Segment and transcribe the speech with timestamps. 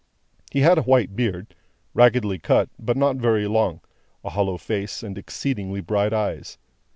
[0.51, 1.53] He had a white beard,
[1.93, 3.81] raggedly cut, but not very long,
[4.23, 6.57] a hollow face, and exceedingly bright eyes.